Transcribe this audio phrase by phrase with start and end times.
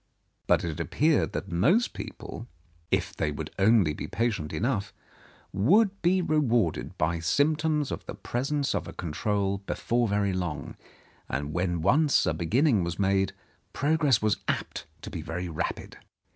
[0.47, 2.47] But it appeared that most people,
[2.89, 4.91] if they would only be patient enough,
[5.53, 10.33] would be re warded by symptoms of the presence of a control be fore very
[10.33, 10.75] long,
[11.29, 13.33] and when once a beginning was made,
[13.73, 15.97] progress was apt to be very rapid.